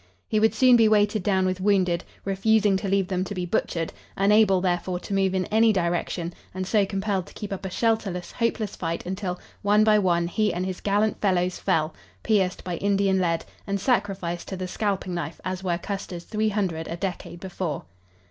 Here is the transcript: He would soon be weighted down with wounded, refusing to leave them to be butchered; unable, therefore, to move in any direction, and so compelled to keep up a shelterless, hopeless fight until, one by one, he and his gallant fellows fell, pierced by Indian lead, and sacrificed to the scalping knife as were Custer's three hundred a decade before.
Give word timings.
He 0.27 0.39
would 0.39 0.55
soon 0.55 0.77
be 0.77 0.87
weighted 0.87 1.21
down 1.21 1.45
with 1.45 1.61
wounded, 1.61 2.03
refusing 2.25 2.75
to 2.77 2.87
leave 2.89 3.07
them 3.07 3.23
to 3.23 3.35
be 3.35 3.45
butchered; 3.45 3.93
unable, 4.17 4.59
therefore, 4.59 4.97
to 4.99 5.13
move 5.13 5.35
in 5.35 5.45
any 5.51 5.71
direction, 5.71 6.33
and 6.55 6.65
so 6.65 6.87
compelled 6.87 7.27
to 7.27 7.35
keep 7.35 7.53
up 7.53 7.67
a 7.67 7.69
shelterless, 7.69 8.31
hopeless 8.31 8.75
fight 8.75 9.05
until, 9.05 9.39
one 9.61 9.83
by 9.83 9.99
one, 9.99 10.27
he 10.27 10.51
and 10.51 10.65
his 10.65 10.81
gallant 10.81 11.21
fellows 11.21 11.59
fell, 11.59 11.93
pierced 12.23 12.63
by 12.63 12.77
Indian 12.77 13.19
lead, 13.19 13.45
and 13.67 13.79
sacrificed 13.79 14.47
to 14.47 14.57
the 14.57 14.67
scalping 14.67 15.13
knife 15.13 15.39
as 15.45 15.63
were 15.63 15.77
Custer's 15.77 16.23
three 16.23 16.49
hundred 16.49 16.87
a 16.87 16.95
decade 16.97 17.39
before. 17.39 17.83